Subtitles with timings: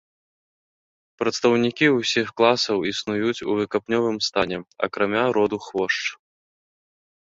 [1.21, 4.57] Прадстаўнікі ўсіх класаў існуюць у выкапнёвым стане,
[4.89, 6.03] акрамя роду хвошч.